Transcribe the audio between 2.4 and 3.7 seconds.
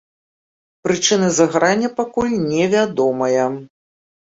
не вядомая.